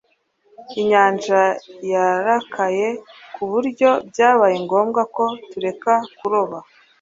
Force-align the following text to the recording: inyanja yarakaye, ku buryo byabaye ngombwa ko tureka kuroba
inyanja 0.81 1.41
yarakaye, 1.91 2.87
ku 3.33 3.41
buryo 3.51 3.89
byabaye 4.09 4.55
ngombwa 4.65 5.01
ko 5.15 5.23
tureka 5.51 5.93
kuroba 6.17 6.57